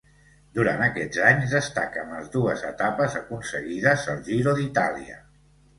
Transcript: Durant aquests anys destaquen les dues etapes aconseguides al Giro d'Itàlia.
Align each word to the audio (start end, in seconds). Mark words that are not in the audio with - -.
Durant 0.59 0.79
aquests 0.85 1.21
anys 1.27 1.53
destaquen 1.57 2.15
les 2.15 2.33
dues 2.37 2.65
etapes 2.73 3.19
aconseguides 3.23 4.11
al 4.17 4.27
Giro 4.33 4.61
d'Itàlia. 4.63 5.25